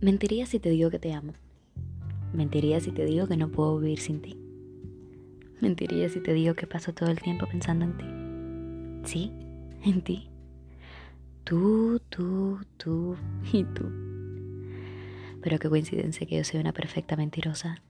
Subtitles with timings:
[0.00, 1.32] Mentiría si te digo que te amo.
[2.32, 4.38] Mentiría si te digo que no puedo vivir sin ti.
[5.60, 7.96] Mentiría si te digo que paso todo el tiempo pensando en
[9.02, 9.10] ti.
[9.10, 9.32] Sí,
[9.84, 10.30] en ti.
[11.42, 13.16] Tú, tú, tú
[13.52, 13.90] y tú.
[15.42, 17.82] Pero qué coincidencia que yo soy una perfecta mentirosa.